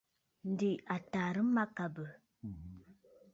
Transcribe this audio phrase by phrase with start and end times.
[0.49, 2.07] Ǹdè à tàrə mâkàbə̀.